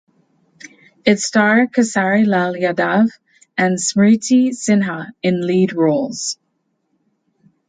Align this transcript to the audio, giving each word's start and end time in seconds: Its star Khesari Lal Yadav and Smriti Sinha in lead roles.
Its 1.05 1.27
star 1.27 1.67
Khesari 1.67 2.25
Lal 2.25 2.55
Yadav 2.55 3.11
and 3.55 3.77
Smriti 3.77 4.49
Sinha 4.49 5.11
in 5.21 5.45
lead 5.45 5.73
roles. 5.73 6.39